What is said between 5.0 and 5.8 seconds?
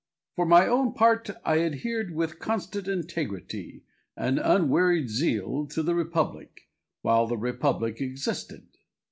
zeal